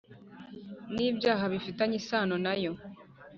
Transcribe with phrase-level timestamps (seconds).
[0.93, 2.73] n'ibyaha bifitanye isano na yo.